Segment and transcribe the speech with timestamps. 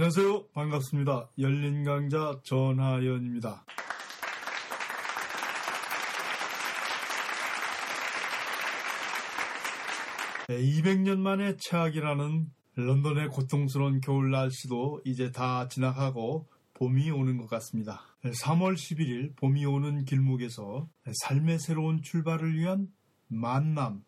[0.00, 0.50] 안녕하세요.
[0.50, 1.28] 반갑습니다.
[1.40, 3.64] 열린 강자 전하연입니다.
[10.46, 18.02] 200년 만에 최악이라는 런던의 고통스러운 겨울 날씨도 이제 다 지나가고 봄이 오는 것 같습니다.
[18.22, 20.88] 3월 11일 봄이 오는 길목에서
[21.24, 22.86] 삶의 새로운 출발을 위한
[23.26, 24.04] 만남,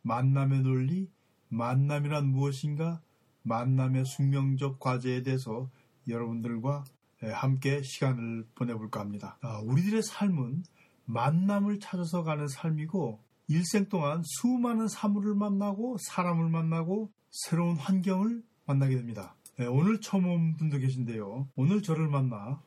[0.00, 1.10] 만남의 논리,
[1.50, 3.02] 만남이란 무엇인가,
[3.46, 5.70] 만남의 숙명적 과제에 대해서
[6.08, 6.84] 여러분들과
[7.22, 9.38] 함께 시간을 보내볼까 합니다.
[9.40, 10.64] 아, 우리들의 삶은
[11.06, 19.36] 만남을 찾아서 가는 삶이고 일생 동안 수많은 사물을 만나고 사람을 만나고 새로운 환경을 만나게 됩니다.
[19.70, 21.48] 오늘 처음 온 분도 계신데요.
[21.54, 22.60] 오늘 저를 만나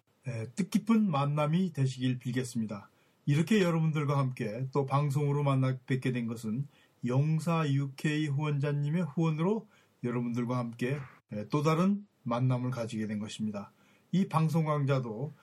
[0.56, 2.90] 뜻깊은 만남이 되시길 빌겠습니다.
[3.26, 6.68] 이렇게 여러분들과 함께 또 방송으로 만나 뵙게 된 것은
[7.06, 9.68] 영사 UK 후원자님의 후원으로
[10.04, 10.98] 여러분들과 함께
[11.50, 13.72] 또 다른 만남을 가지게 된 것입니다.
[14.12, 15.34] 이 방송 강좌도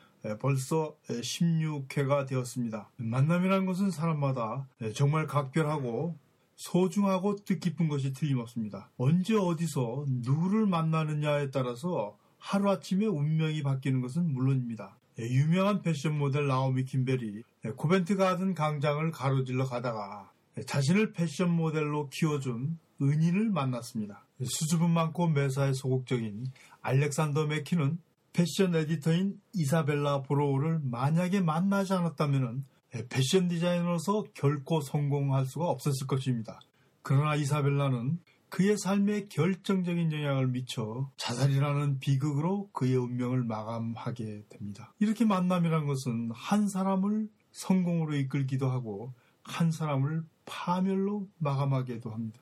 [0.40, 2.90] 벌써 16회가 되었습니다.
[2.96, 6.18] 만남이라는 것은 사람마다 정말 각별하고
[6.56, 8.90] 소중하고 뜻깊은 것이 틀림없습니다.
[8.96, 14.96] 언제 어디서 누구를 만나느냐에 따라서 하루아침에 운명이 바뀌는 것은 물론입니다.
[15.18, 17.42] 유명한 패션 모델 나오미 김벨이
[17.76, 20.32] 코벤트 가든 광장을 가로질러 가다가
[20.66, 24.25] 자신을 패션 모델로 키워준 은인을 만났습니다.
[24.42, 26.46] 수줍음 많고 매사에 소극적인
[26.82, 27.98] 알렉산더 맥퀸은
[28.32, 32.66] 패션 에디터인 이사벨라 블로우를 만약에 만나지 않았다면
[33.08, 36.60] 패션 디자이너로서 결코 성공할 수가 없었을 것입니다.
[37.02, 44.92] 그러나 이사벨라는 그의 삶에 결정적인 영향을 미쳐 자살이라는 비극으로 그의 운명을 마감하게 됩니다.
[44.98, 52.40] 이렇게 만남이란 것은 한 사람을 성공으로 이끌기도 하고 한 사람을 파멸로 마감하기도 합니다.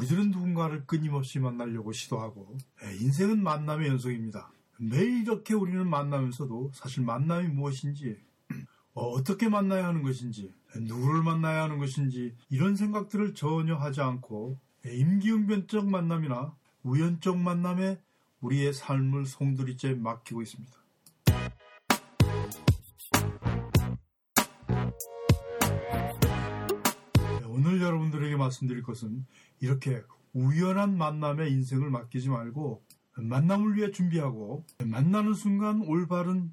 [0.00, 2.56] 우리들은 누군가를 끊임없이 만나려고 시도하고
[3.00, 4.50] 인생은 만남의 연속입니다.
[4.78, 8.16] 매일 이렇게 우리는 만나면서도 사실 만남이 무엇인지
[8.94, 16.56] 어떻게 만나야 하는 것인지 누구를 만나야 하는 것인지 이런 생각들을 전혀 하지 않고 임기응변적 만남이나
[16.82, 18.00] 우연적 만남에
[18.40, 20.79] 우리의 삶을 송두리째 맡기고 있습니다.
[27.90, 29.26] 여러분들에게 말씀드릴 것은
[29.60, 30.02] 이렇게
[30.32, 32.84] 우연한 만남에 인생을 맡기지 말고
[33.16, 36.52] 만남을 위해 준비하고 만나는 순간 올바른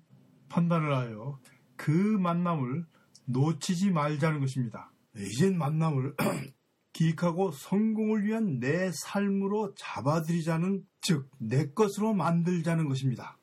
[0.49, 1.39] 판단을 하여
[1.75, 2.85] 그 만남을
[3.25, 4.91] 놓치지 말자는 것입니다.
[5.15, 6.15] 이젠 만남을
[6.93, 13.37] 기획하고 성공을 위한 내 삶으로 잡아들이자는 즉 내 것으로 만들자는 것입니다.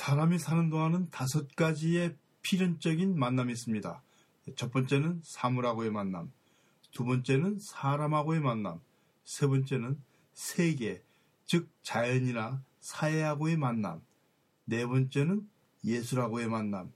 [0.00, 4.02] 사람이 사는 동안은 다섯 가지의 필연적인 만남이 있습니다.
[4.56, 6.30] 첫 번째는 사물하고의 만남,
[6.90, 8.80] 두 번째는 사람하고의 만남,
[9.24, 10.00] 세 번째는
[10.32, 11.02] 세계,
[11.46, 14.02] 즉 자연이나 사회하고의 만남,
[14.64, 15.48] 네 번째는
[15.84, 16.92] 예술하고의 만남,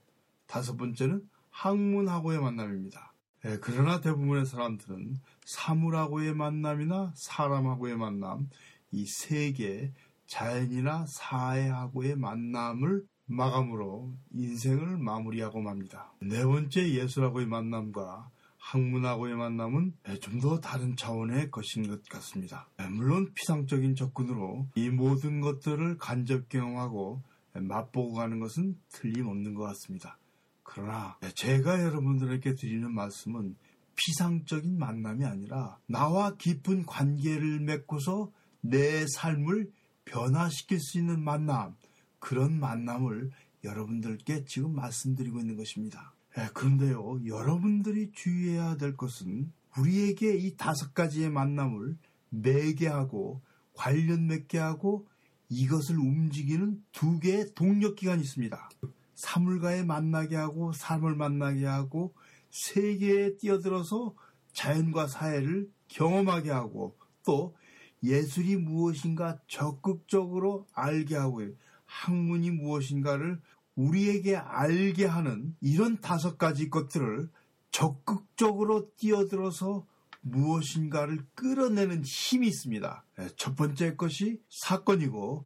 [0.47, 3.13] 다섯 번째는 학문하고의 만남입니다.
[3.45, 8.49] 예, 그러나 대부분의 사람들은 사물하고의 만남이나 사람하고의 만남,
[8.91, 9.93] 이 세계,
[10.27, 16.13] 자연이나 사회하고의 만남을 마감으로 인생을 마무리하고 맙니다.
[16.19, 18.29] 네 번째 예술하고의 만남과
[18.65, 22.67] 학문하고의 만남은 좀 더 다른 차원의 것인 것 같습니다.
[22.89, 27.21] 물론 피상적인 접근으로 이 모든 것들을 간접 경험하고
[27.53, 30.17] 맛보고 가는 것은 틀림없는 것 같습니다.
[30.63, 33.55] 그러나 제가 여러분들에게 드리는 말씀은
[33.95, 38.31] 피상적인 만남이 아니라 나와 깊은 관계를 맺고서
[38.61, 39.71] 내 삶을
[40.05, 41.75] 변화시킬 수 있는 만남,
[42.19, 43.29] 그런 만남을
[43.63, 46.14] 여러분들께 지금 말씀드리고 있는 것입니다.
[46.37, 51.97] 예, 그런데요, 여러분들이 주의해야 될 것은 우리에게 이 다섯 가지의 만남을
[52.29, 53.41] 매개 하고
[53.73, 55.07] 관련 맺게 하고
[55.49, 58.69] 이것을 움직이는 두 개의 동력기관이 있습니다.
[59.13, 62.13] 사물과의 만나게 하고 삶을 만나게 하고
[62.49, 64.13] 세계에 뛰어들어서
[64.53, 67.55] 자연과 사회를 경험하게 하고 또
[68.03, 71.41] 예술이 무엇인가 적극적으로 알게 하고
[71.85, 73.39] 학문이 무엇인가를
[73.75, 77.29] 우리에게 알게 하는 이런 다섯 가지 것들을
[77.71, 79.85] 적극적으로 뛰어들어서
[80.21, 83.05] 무엇인가를 끌어내는 힘이 있습니다.
[83.17, 85.45] 네, 첫 번째 것이 사건이고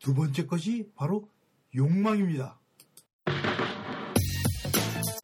[0.00, 1.28] 두 번째 것이 바로
[1.74, 2.58] 욕망입니다.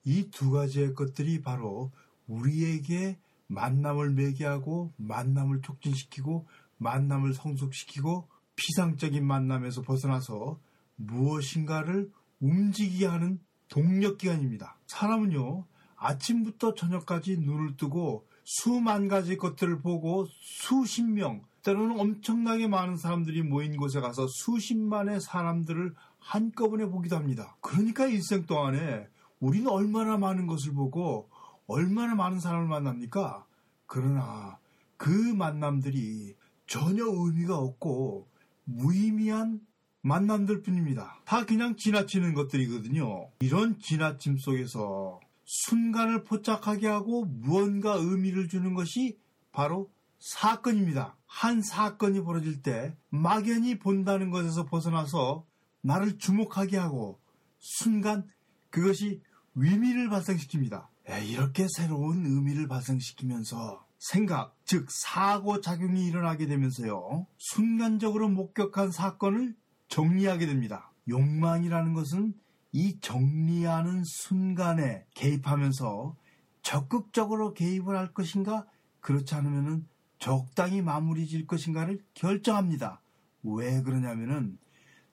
[0.04, 1.92] 이 두 가지의 것들이 바로
[2.26, 6.46] 우리에게 만남을 매개하고 만남을 촉진시키고
[6.78, 8.28] 만남을 성숙시키고
[8.62, 10.58] 피상적인 만남에서 벗어나서
[10.96, 12.10] 무엇인가를
[12.40, 14.76] 움직이게 하는 동력기관입니다.
[14.86, 15.64] 사람은요,
[15.96, 23.76] 아침부터 저녁까지 눈을 뜨고 수만 가지 것들을 보고 수십 명, 때로는 엄청나게 많은 사람들이 모인
[23.76, 27.56] 곳에 가서 수십만의 사람들을 한꺼번에 보기도 합니다.
[27.60, 29.08] 그러니까 일생 동안에
[29.40, 31.28] 우리는 얼마나 많은 것을 보고
[31.66, 33.46] 얼마나 많은 사람을 만납니까?
[33.86, 34.58] 그러나
[34.96, 36.34] 그 만남들이
[36.66, 38.31] 전혀 의미가 없고
[38.64, 39.60] 무의미한
[40.02, 41.20] 만남들 뿐입니다.
[41.24, 43.30] 다 그냥 지나치는 것들이거든요.
[43.40, 49.18] 이런 지나침 속에서 순간을 포착하게 하고 무언가 의미를 주는 것이
[49.52, 51.16] 바로 사건입니다.
[51.26, 55.44] 한 사건이 벌어질 때 막연히 본다는 것에서 벗어나서
[55.80, 57.20] 나를 주목하게 하고
[57.58, 58.26] 순간
[58.70, 59.20] 그것이
[59.54, 60.86] 의미를 발생시킵니다.
[61.28, 67.26] 이렇게 새로운 의미를 발생시키면서 생각, 즉 사고 작용이 일어나게 되면서요.
[67.36, 69.54] 순간적으로 목격한 사건을
[69.88, 70.90] 정리하게 됩니다.
[71.08, 72.32] 욕망이라는 것은
[72.72, 76.16] 이 정리하는 순간에 개입하면서
[76.62, 78.64] 적극적으로 개입을 할 것인가
[79.00, 79.86] 그렇지 않으면
[80.18, 83.02] 적당히 마무리 질 것인가를 결정합니다.
[83.42, 84.56] 왜 그러냐면은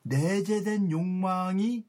[0.03, 1.83] 내재된 욕망이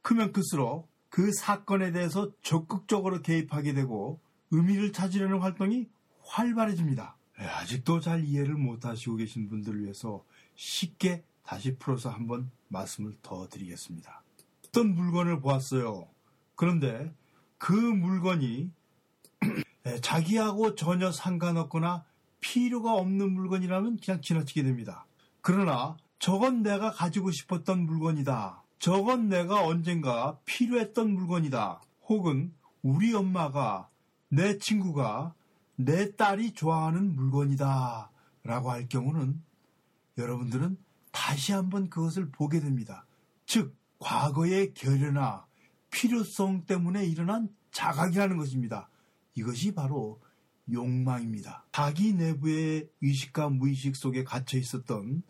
[0.00, 4.22] 크면 클수록 그 사건에 대해서 적극적으로 개입하게 되고
[4.52, 5.86] 의미를 찾으려는 활동이
[6.30, 7.16] 활발해집니다.
[7.40, 10.24] 예, 아직도 잘 이해를 못하시고 계신 분들을 위해서
[10.54, 14.22] 쉽게 다시 풀어서 한번 말씀을 더 드리겠습니다.
[14.66, 16.08] 어떤 물건을 보았어요.
[16.54, 17.12] 그런데
[17.58, 18.70] 그 물건이
[19.86, 22.04] 예, 자기하고 전혀 상관없거나
[22.40, 25.06] 필요가 없는 물건이라면 그냥 지나치게 됩니다.
[25.40, 28.62] 그러나 저건 내가 가지고 싶었던 물건이다.
[28.78, 31.80] 저건 내가 언젠가 필요했던 물건이다.
[32.08, 33.88] 혹은 우리 엄마가
[34.28, 35.34] 내 친구가
[35.84, 38.10] 내 딸이 좋아하는 물건이다.
[38.42, 39.42] 라고 할 경우는
[40.18, 40.78] 여러분들은
[41.12, 43.06] 다시 한번 그것을 보게 됩니다.
[43.46, 45.46] 즉, 과거의 결여나
[45.90, 48.88] 필요성 때문에 일어난 자각이라는 것입니다.
[49.34, 50.20] 이것이 바로
[50.70, 51.66] 욕망입니다.
[51.72, 55.22] 자기 내부의 의식과 무의식 속에 갇혀 있었던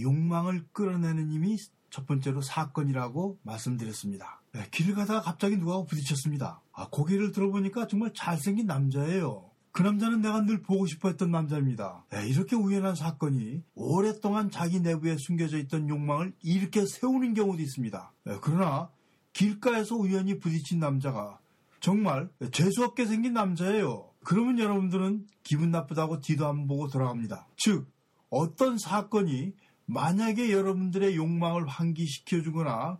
[0.00, 1.56] 욕망을 끌어내는 힘이
[1.90, 4.42] 첫 번째로 사건이라고 말씀드렸습니다.
[4.70, 6.60] 길을 가다가 갑자기 누가 부딪혔습니다.
[6.72, 9.47] 아, 고개를 들어보니까 정말 잘생긴 남자예요.
[9.78, 12.04] 그 남자는 내가 늘 보고 싶어 했던 남자입니다.
[12.26, 18.12] 이렇게 우연한 사건이 오랫동안 자기 내부에 숨겨져 있던 욕망을 이렇게 세우는 경우도 있습니다.
[18.40, 18.90] 그러나
[19.32, 21.38] 길가에서 우연히 부딪힌 남자가
[21.78, 24.10] 정말 재수없게 생긴 남자예요.
[24.24, 27.46] 그러면 여러분들은 기분 나쁘다고 뒤도 안 보고 돌아갑니다.
[27.56, 27.86] 즉,
[28.30, 29.52] 어떤 사건이
[29.86, 32.98] 만약에 여러분들의 욕망을 환기시켜 주거나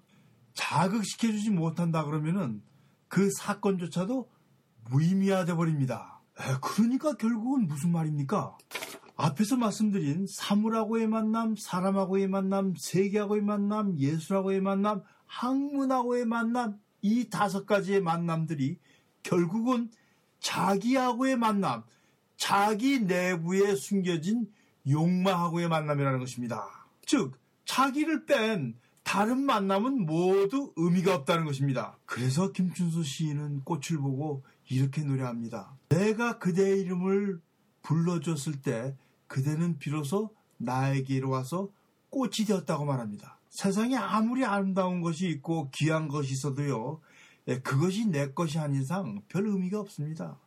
[0.55, 2.63] 자극시켜 주지 못한다 그러면은
[3.09, 4.31] 그 사건조차도
[4.89, 6.18] 무의미화돼 버립니다.
[6.61, 8.57] 그러니까 결국은 무슨 말입니까?
[9.17, 18.01] 앞에서 말씀드린 사물하고의 만남, 사람하고의 만남, 세계하고의 만남, 예술하고의 만남, 학문하고의 만남, 이 다섯 가지의
[18.01, 18.79] 만남들이
[19.23, 19.91] 결국은
[20.41, 21.83] 자기하고의 만남,
[22.37, 24.49] 자기 내부에 숨겨진
[24.89, 26.87] 욕망하고의 만남이라는 것입니다.
[27.05, 31.99] 즉, 자기를 뺀 다른 만남은 모두 의미가 없다는 것입니다.
[32.05, 35.77] 그래서 김춘수 시인은 꽃을 보고 이렇게 노래합니다.
[35.89, 37.41] 내가 그대의 이름을
[37.83, 38.97] 불러줬을 때
[39.27, 41.71] 그대는 비로소 나에게로 와서
[42.11, 43.39] 꽃이 되었다고 말합니다.
[43.49, 47.01] 세상에 아무리 아름다운 것이 있고 귀한 것이 있어도요,
[47.49, 50.39] 예, 그것이 내 것이 아닌 이상 별 의미가 없습니다.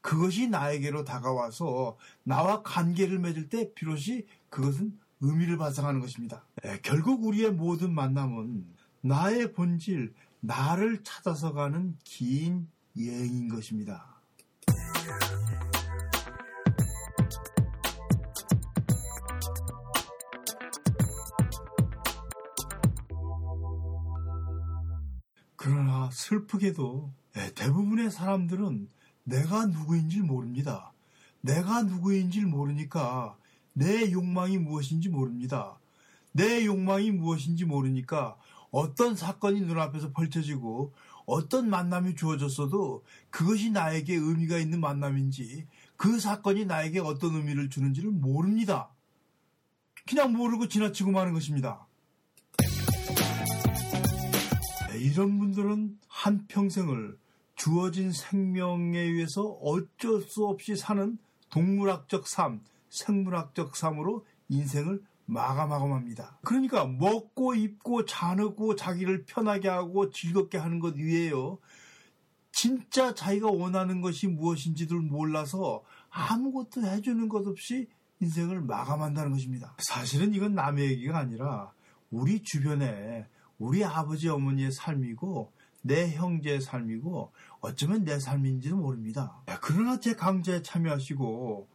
[0.00, 4.12] 그것이 나에게로 다가와서 나와 관계를 맺을 때 비로소
[4.50, 6.44] 그것은 의미를 발생하는 것입니다.
[6.66, 8.66] 예, 결국 우리의 모든 만남은
[9.00, 12.68] 나의 본질, 나를 찾아서 가는 긴
[12.98, 14.12] 여행인 것입니다.
[25.56, 28.88] 그러나 슬프게도 예, 대부분의 사람들은
[29.24, 30.92] 내가 누구인지 모릅니다.
[31.40, 33.36] 내가 누구인지 모르니까
[33.72, 35.78] 내 욕망이 무엇인지 모릅니다.
[36.32, 38.36] 내 욕망이 무엇인지 모르니까
[38.70, 40.92] 어떤 사건이 눈앞에서 펼쳐지고
[41.32, 48.90] 어떤 만남이 주어졌어도 그것이 나에게 의미가 있는 만남인지 그 사건이 나에게 어떤 의미를 주는지를 모릅니다.
[50.06, 51.86] 그냥 모르고 지나치고 마는 것입니다.
[54.94, 57.16] 이런 분들은 한평생을
[57.56, 61.16] 주어진 생명에 의해서 어쩔 수 없이 사는
[61.48, 62.60] 동물학적 삶,
[62.90, 66.38] 생물학적 삶으로 인생을 마감하고 맙니다.
[66.42, 71.58] 그러니까 먹고 입고 자느고 자기를 편하게 하고 즐겁게 하는 것 위에요.
[72.52, 77.88] 진짜 자기가 원하는 것이 무엇인지를 몰라서 아무것도 해주는 것 없이
[78.20, 79.74] 인생을 마감한다는 것입니다.
[79.78, 81.72] 사실은 이건 남의 얘기가 아니라
[82.10, 83.26] 우리 주변에
[83.58, 89.42] 우리 아버지 어머니의 삶이고 내 형제의 삶이고 어쩌면 내 삶인지도 모릅니다.
[89.60, 91.68] 그러나 제 강좌에 참여하시고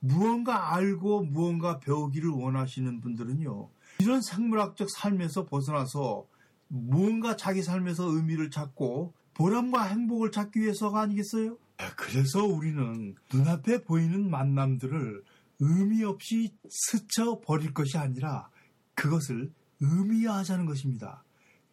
[0.00, 3.68] 무언가 알고 무언가 배우기를 원하시는 분들은요.
[4.00, 6.26] 이런 생물학적 삶에서 벗어나서
[6.68, 11.58] 무언가 자기 삶에서 의미를 찾고 보람과 행복을 찾기 위해서가 아니겠어요?
[11.96, 15.22] 그래서 우리는 눈앞에 보이는 만남들을
[15.60, 18.48] 의미 없이 스쳐 버릴 것이 아니라
[18.94, 21.24] 그것을 의미화하자는 것입니다.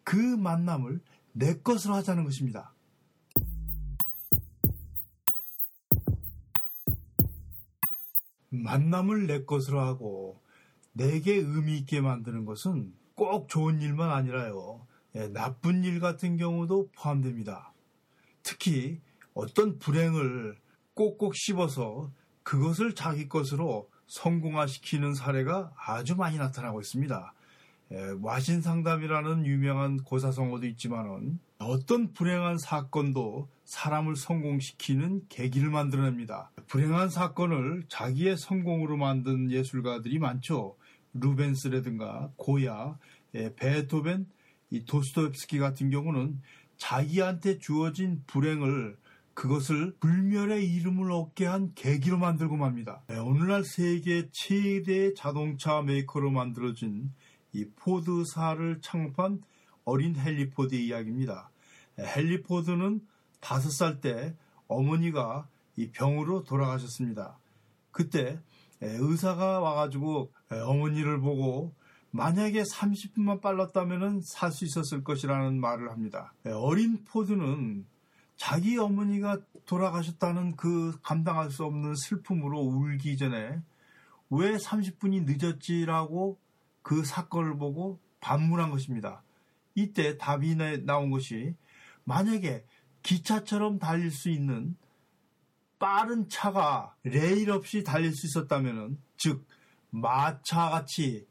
[0.04, 1.02] 그 만남을
[1.34, 2.74] 내 것으로 하자는 것입니다.
[8.50, 10.42] 만남을 내 것으로 하고
[10.94, 14.86] 내게 의미 있게 만드는 것은 꼭 좋은 일만 아니라요.
[15.16, 17.74] 예, 나쁜 일 같은 경우도 포함됩니다.
[18.44, 19.00] 특히
[19.34, 20.58] 어떤 불행을
[20.94, 22.12] 꼭꼭 씹어서
[22.44, 27.34] 그것을 자기 것으로 성공화시키는 사례가 아주 많이 나타나고 있습니다.
[27.92, 36.52] 예, 와신 상담이라는 유명한 고사성어도 있지만은 어떤 불행한 사건도 사람을 성공시키는 계기를 만들어냅니다.
[36.68, 40.76] 불행한 사건을 자기의 성공으로 만든 예술가들이 많죠.
[41.14, 42.98] 루벤스라든가 고야,
[43.36, 44.28] 예, 베토벤,
[44.70, 46.42] 이 도스토옙스키 같은 경우는
[46.78, 48.98] 자기한테 주어진 불행을
[49.34, 53.04] 그것을 불멸의 이름을 얻게 한 계기로 만들고 맙니다.
[53.08, 57.12] 네, 오늘날 세계 최대 자동차 메이커로 만들어진
[57.58, 59.42] 이 포드사를 창업한
[59.84, 61.50] 어린 헨리 포드의 이야기입니다.
[61.98, 63.02] 헨리 포드는
[63.40, 64.36] 다섯 살때
[64.68, 67.40] 어머니가 이 병으로 돌아가셨습니다.
[67.92, 68.40] 그때
[68.80, 71.74] 의사가 와가지고 어머니를 보고
[72.12, 76.34] 만약에 30분만 빨랐다면 살 수 있었을 것이라는 말을 합니다.
[76.46, 77.88] 어린 포드는
[78.36, 83.62] 자기 어머니가 돌아가셨다는 그 감당할 수 없는 슬픔으로 울기 전에
[84.30, 86.38] 왜 30분이 늦었지라고
[86.88, 89.22] 그 사건을 보고 반문한 것입니다.
[89.76, 91.54] 이때 답이 나온 것이
[92.06, 92.64] 만약에
[93.04, 94.78] 기차처럼 달릴 수 있는
[95.80, 99.46] 빠른 차가 레일 없이 달릴 수 있었다면, 즉,
[99.90, 101.28] 마차 같이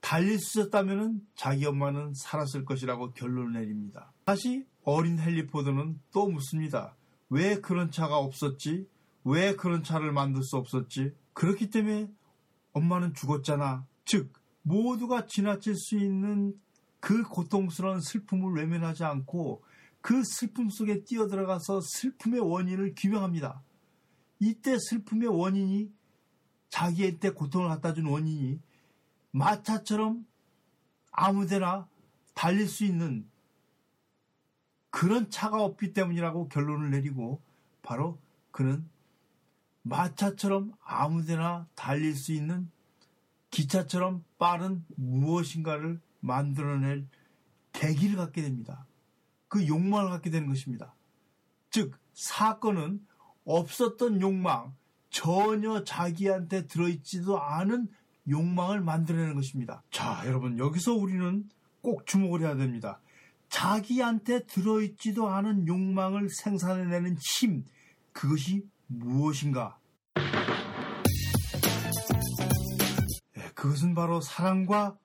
[0.00, 4.12] 달릴 수 있었다면 자기 엄마는 살았을 것이라고 결론을 내립니다.
[4.24, 6.96] 다시 어린 헨리포드는 또 묻습니다.
[7.30, 8.88] 왜 그런 차가 없었지?
[9.22, 11.14] 왜 그런 차를 만들 수 없었지?
[11.32, 12.10] 그렇기 때문에
[12.72, 13.86] 엄마는 죽었잖아.
[14.04, 14.32] 즉,
[14.62, 16.58] 모두가 지나칠 수 있는
[17.00, 19.62] 그 고통스러운 슬픔을 외면하지 않고
[20.00, 23.62] 그 슬픔 속에 뛰어들어가서 슬픔의 원인을 규명합니다.
[24.38, 25.92] 이때 슬픔의 원인이
[26.68, 28.60] 자기한테 고통을 갖다 준 원인이
[29.30, 30.26] 마차처럼
[31.10, 31.88] 아무데나
[32.34, 33.28] 달릴 수 있는
[34.90, 37.40] 그런 차가 없기 때문이라고 결론을 내리고
[37.82, 38.18] 바로
[38.50, 38.88] 그는
[39.82, 42.70] 마차처럼 아무데나 달릴 수 있는
[43.52, 47.06] 기차처럼 빠른 무엇인가를 만들어낼
[47.72, 48.86] 계기를 갖게 됩니다.
[49.46, 50.94] 그 욕망을 갖게 되는 것입니다.
[51.70, 53.06] 즉, 사건은
[53.44, 54.74] 없었던 욕망,
[55.10, 57.88] 전혀 자기한테 들어있지도 않은
[58.28, 59.82] 욕망을 만들어내는 것입니다.
[59.90, 61.48] 자, 여러분, 여기서 우리는
[61.82, 63.00] 꼭 주목을 해야 됩니다.
[63.48, 67.64] 자기한테 들어있지도 않은 욕망을 생산해내는 힘,
[68.12, 69.78] 그것이 무엇인가?
[73.62, 74.98] 그것은 바로 사랑과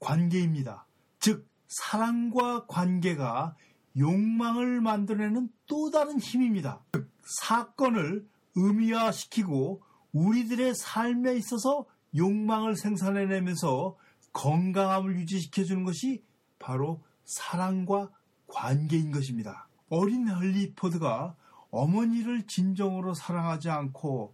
[0.00, 0.86] 관계입니다.
[1.20, 3.54] 즉, 사랑과 관계가
[3.98, 6.80] 욕망을 만들어내는 또 다른 힘입니다.
[6.92, 7.10] 즉,
[7.42, 9.82] 사건을 의미화시키고
[10.14, 11.84] 우리들의 삶에 있어서
[12.16, 13.98] 욕망을 생산해내면서
[14.32, 16.24] 건강함을 유지시켜주는 것이
[16.58, 18.08] 바로 사랑과
[18.46, 19.68] 관계인 것입니다.
[19.90, 21.36] 어린 헐리포드가
[21.70, 24.32] 어머니를 진정으로 사랑하지 않고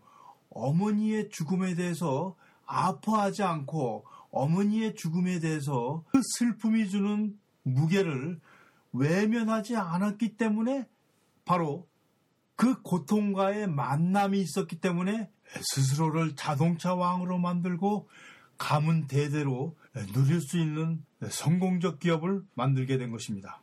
[0.58, 2.36] 어머니의 죽음에 대해서
[2.66, 8.40] 아파하지 않고 어머니의 죽음에 대해서 그 슬픔이 주는 무게를
[8.92, 10.86] 외면하지 않았기 때문에
[11.44, 11.86] 바로
[12.56, 18.08] 그 고통과의 만남이 있었기 때문에 스스로를 자동차 왕으로 만들고
[18.58, 19.76] 가문 대대로
[20.12, 23.62] 누릴 수 있는 성공적 기업을 만들게 된 것입니다.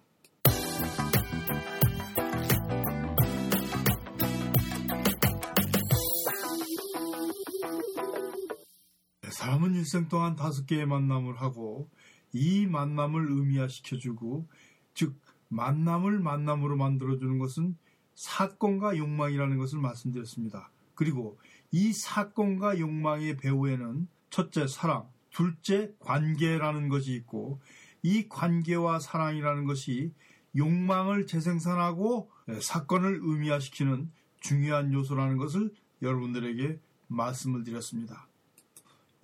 [9.45, 11.87] 사람은 일생 동안 다섯 개의 만남을 하고
[12.33, 14.47] 이 만남을 의미화시켜주고
[14.95, 17.77] 즉 만남을 만남으로 만들어주는 것은
[18.15, 20.71] 사건과 욕망이라는 것을 말씀드렸습니다.
[20.95, 21.37] 그리고
[21.69, 27.61] 이 사건과 욕망의 배후에는 첫째 사랑, 둘째 관계라는 것이 있고
[28.01, 30.11] 이 관계와 사랑이라는 것이
[30.57, 35.71] 욕망을 재생산하고 사건을 의미화시키는 중요한 요소라는 것을
[36.01, 38.27] 여러분들에게 말씀을 드렸습니다.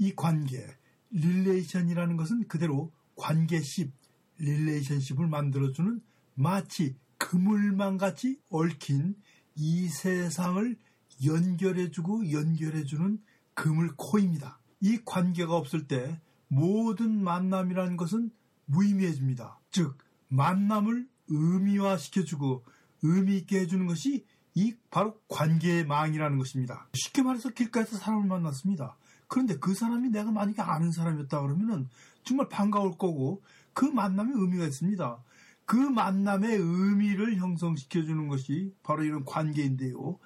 [0.01, 0.65] 이 관계,
[1.11, 3.93] relation이라는 것은 그대로 관계십,
[4.39, 6.01] relationship을 만들어주는
[6.34, 9.15] 마치 그물망 같이 얽힌
[9.53, 10.75] 이 세상을
[11.24, 13.22] 연결해주고 연결해주는
[13.53, 14.60] 그물코입니다.
[14.79, 18.31] 이 관계가 없을 때 모든 만남이라는 것은
[18.65, 19.60] 무의미해집니다.
[19.70, 22.65] 즉 만남을 의미화시켜주고
[23.03, 26.89] 의미 있게 해주는 것이 이 바로 관계의 망이라는 것입니다.
[26.96, 28.98] 쉽게 말해서 길가에서 사람을 만났습니다.
[29.31, 31.88] 그런데 그 사람이 내가 만약에 아는 사람이었다 그러면은
[32.25, 33.41] 정말 반가울 거고
[33.73, 35.23] 그 만남에 의미가 있습니다.
[35.63, 40.19] 그 만남의 의미를 형성시켜주는 것이 바로 이런 관계인데요.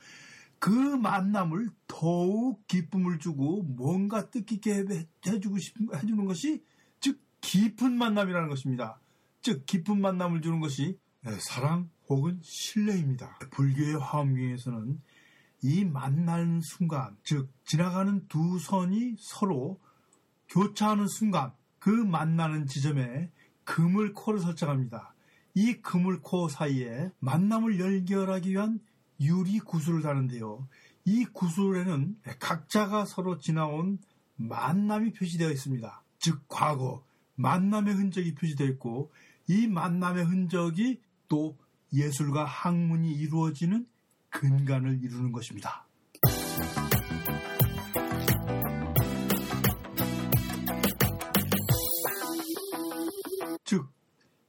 [0.57, 4.85] 그 만남을 더욱 기쁨을 주고 뭔가 뜻깊게
[5.27, 6.63] 해주고 싶, 해주는 것이
[7.00, 9.00] 즉 깊은 만남이라는 것입니다.
[9.43, 13.38] 즉 깊은 만남을 주는 것이 네, 사랑 혹은 신뢰입니다.
[13.51, 15.00] 불교의 화엄경에서는
[15.65, 19.79] 이 만나는 순간, 즉 지나가는 두 선이 서로
[20.50, 23.31] 교차하는 순간 그 만나는 지점에
[23.63, 25.15] 그물코를 설정합니다.
[25.55, 28.79] 이 그물코 사이에 만남을 연결하기 위한
[29.19, 30.67] 유리 구슬을 다는데요.
[31.03, 33.98] 이 구슬에는 각자가 서로 지나온
[34.36, 36.03] 만남이 표시되어 있습니다.
[36.19, 37.03] 즉 과거
[37.38, 39.12] 만남의 흔적이 표시되어 있고
[39.48, 41.57] 이 만남의 흔적이 또
[41.91, 43.88] 예술과 학문이 이루어지는
[44.39, 45.85] 근간을 이루는 것입니다.
[53.63, 53.87] 즉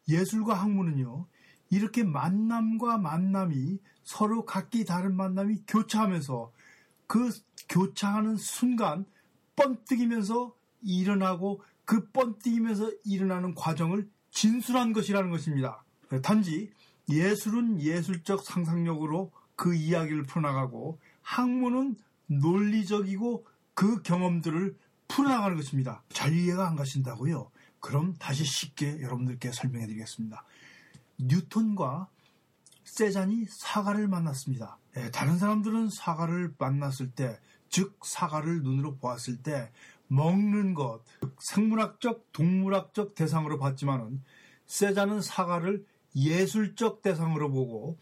[0.08, 1.26] 예술과 학문은요
[1.70, 6.52] 이렇게 만남과 만남이 서로 각기 다른 만남이 교차하면서
[7.06, 7.30] 그
[7.68, 9.04] 교차하는 순간
[9.56, 15.84] 뻔뜨기면서 일어나고 그 뻔뜨기면서 일어나는 과정을 진술한 것이라는 것입니다.
[16.22, 16.70] 단지
[17.08, 24.76] 예술은 예술적 상상력으로 그 이야기를 풀어나가고 학문은 논리적이고 그 경험들을
[25.08, 26.02] 풀어나가는 것입니다.
[26.10, 27.50] 잘 이해가 안 가신다고요?
[27.80, 30.44] 그럼 다시 쉽게 여러분들께 설명해 드리겠습니다.
[31.18, 32.08] 뉴턴과
[32.84, 34.78] 세잔이 사과를 만났습니다.
[34.96, 37.38] 예, 다른 사람들은 사과를 만났을 때,
[37.68, 39.70] 즉 사과를 눈으로 보았을 때
[40.08, 41.02] 먹는 것,
[41.38, 44.22] 생물학적, 동물학적 대상으로 봤지만은
[44.66, 47.98] 세잔은 사과를 예술적 대상으로 보고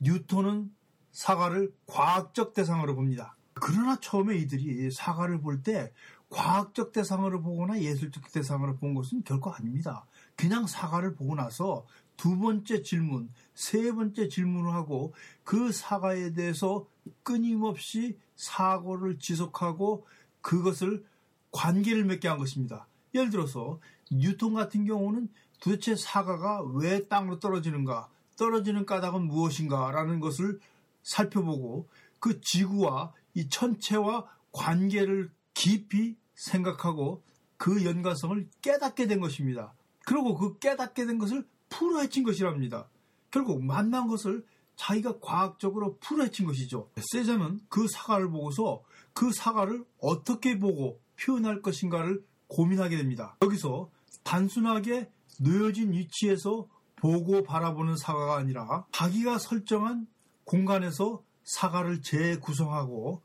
[0.00, 0.70] 뉴턴은
[1.12, 3.36] 사과를 과학적 대상으로 봅니다.
[3.54, 5.92] 그러나 처음에 이들이 사과를 볼 때
[6.32, 10.06] 과학적 대상으로 보거나 예술적 대상으로 본 것은 결코 아닙니다.
[10.34, 11.84] 그냥 사과를 보고 나서
[12.16, 15.12] 두 번째 질문, 세 번째 질문을 하고
[15.44, 16.86] 그 사과에 대해서
[17.22, 20.06] 끊임없이 사고를 지속하고
[20.40, 21.04] 그것을
[21.50, 22.86] 관계를 맺게 한 것입니다.
[23.14, 23.78] 예를 들어서
[24.10, 25.28] 뉴턴 같은 경우는
[25.60, 30.60] 도대체 사과가 왜 땅으로 떨어지는가, 떨어지는 까닭은 무엇인가 라는 것을
[31.02, 31.88] 살펴보고
[32.18, 37.22] 그 지구와 이 천체와 관계를 깊이 생각하고
[37.56, 39.74] 그 연관성을 깨닫게 된 것입니다.
[40.04, 42.88] 그리고 그 깨닫게 된 것을 풀어헤친 것이랍니다.
[43.30, 44.44] 결국 만난 것을
[44.76, 46.90] 자기가 과학적으로 풀어헤친 것이죠.
[46.96, 53.36] 세자는 그 사과를 보고서 그 사과를 어떻게 보고 표현할 것인가를 고민하게 됩니다.
[53.42, 53.90] 여기서
[54.24, 55.10] 단순하게
[55.40, 60.06] 놓여진 위치에서 보고 바라보는 사과가 아니라 자기가 설정한
[60.44, 63.22] 공간에서 사과를 재구성하고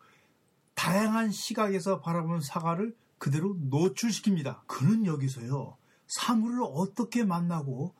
[0.73, 4.59] 다양한 시각에서 바라보는 사과를 그대로 노출시킵니다.
[4.67, 5.77] 그는 여기서요,
[6.07, 7.95] 사물을 어떻게 만나고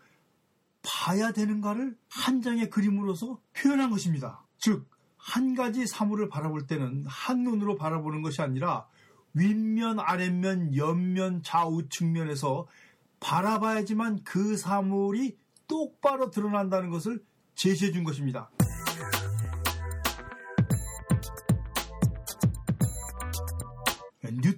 [0.84, 4.44] 봐야 되는가를 한 장의 그림으로서 표현한 것입니다.
[4.58, 8.88] 즉, 한 가지 사물을 바라볼 때는 한 눈으로 바라보는 것이 아니라
[9.34, 12.68] 윗면, 아랫면, 옆면, 좌우 측면에서
[13.20, 17.24] 바라봐야지만 그 사물이 똑바로 드러난다는 것을
[17.56, 18.50] 제시해 준 것입니다.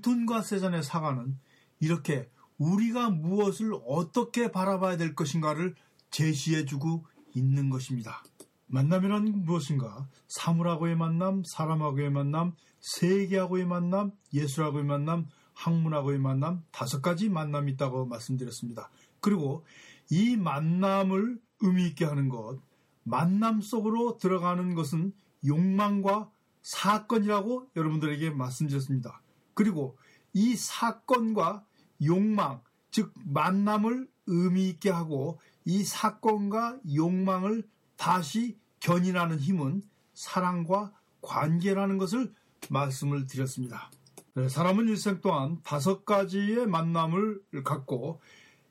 [0.10, 1.38] 뉴턴과 세잔의 사과는
[1.80, 5.76] 이렇게 우리가 무엇을 어떻게 바라봐야 될 것인가를
[6.10, 8.24] 제시해주고 있는 것입니다.
[8.68, 10.08] 만남이란 무엇인가?
[10.28, 18.90] 사물하고의 만남, 사람하고의 만남, 세계하고의 만남, 예술하고의 만남, 학문하고의 만남, 다섯 가지 만남이 있다고 말씀드렸습니다.
[19.22, 19.66] 그리고
[20.10, 22.60] 이 만남을 의미 있게 하는 것,
[23.04, 25.14] 만남 속으로 들어가는 것은
[25.46, 29.22] 욕망과 사건이라고 여러분들에게 말씀드렸습니다.
[29.60, 29.98] 그리고
[30.32, 31.66] 이 사건과
[32.06, 37.68] 욕망, 즉 만남을 의미 있게 하고 이 사건과 욕망을
[37.98, 39.82] 다시 견인하는 힘은
[40.14, 42.34] 사랑과 관계라는 것을
[42.70, 43.92] 말씀을 드렸습니다.
[44.34, 48.22] 네, 사람은 일생 동안 다섯 가지의 만남을 갖고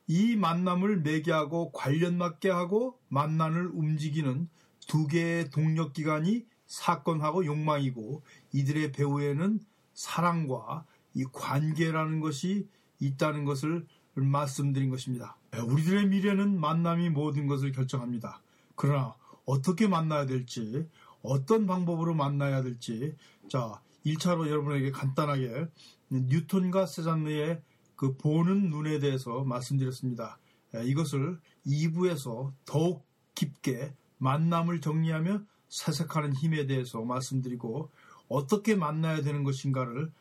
[0.07, 4.49] 이 만남을 매개하고 관련 맞게 하고 만남을 움직이는
[4.87, 8.23] 두 개의 동력 기관이 사건하고 욕망이고
[8.55, 9.61] 이들의 배후에는
[9.99, 12.69] 사랑과 이 관계라는 것이
[13.01, 13.85] 있다는 것을
[14.15, 15.37] 말씀드린 것입니다.
[15.53, 18.41] 우리들의 미래는 만남이 모든 것을 결정합니다.
[18.77, 20.87] 그러나 어떻게 만나야 될지,
[21.21, 23.17] 어떤 방법으로 만나야 될지,
[23.49, 25.67] 자, 1차로 여러분에게 간단하게
[26.11, 27.61] 뉴턴과 세잔느의
[27.97, 30.39] 그 보는 눈에 대해서 말씀드렸습니다.
[30.85, 37.91] 이것을 2부에서 더욱 깊게 만남을 정리하며 사색하는 힘에 대해서 말씀드리고
[38.29, 40.13] 어떻게 만나야 되는 것인가를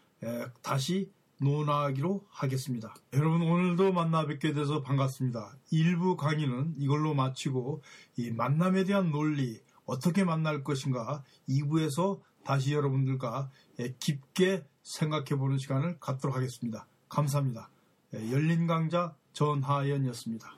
[0.61, 2.95] 다시 논하기로 하겠습니다.
[3.13, 5.55] 여러분 오늘도 만나 뵙게 돼서 반갑습니다.
[5.71, 7.83] 1부 강의는 이걸로 마치고
[8.15, 13.51] 이 만남에 대한 논리 어떻게 만날 것인가 2부에서 다시 여러분들과
[13.99, 16.87] 깊게 생각해 보는 시간을 갖도록 하겠습니다.
[17.09, 17.69] 감사합니다.
[18.31, 20.55] 열린 강좌 전하연이었습니다.